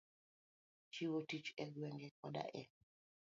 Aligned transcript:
Chiwo 0.93 1.19
tich 1.29 1.49
e 1.63 1.65
gwenge 1.73 2.07
koda 2.17 2.43
e 2.61 2.63